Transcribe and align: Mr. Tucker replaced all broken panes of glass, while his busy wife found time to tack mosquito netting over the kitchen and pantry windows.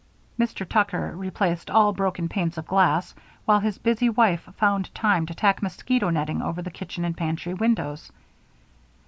Mr. 0.39 0.67
Tucker 0.67 1.15
replaced 1.15 1.69
all 1.69 1.93
broken 1.93 2.27
panes 2.27 2.57
of 2.57 2.65
glass, 2.65 3.13
while 3.45 3.59
his 3.59 3.77
busy 3.77 4.09
wife 4.09 4.41
found 4.57 4.91
time 4.95 5.27
to 5.27 5.35
tack 5.35 5.61
mosquito 5.61 6.09
netting 6.09 6.41
over 6.41 6.59
the 6.63 6.71
kitchen 6.71 7.05
and 7.05 7.15
pantry 7.15 7.53
windows. 7.53 8.11